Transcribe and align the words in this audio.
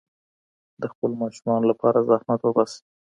د 0.81 0.83
خپلو 0.91 1.13
ماشومانو 1.23 1.69
لپاره 1.71 2.05
زحمت 2.09 2.39
وباسئ. 2.43 2.79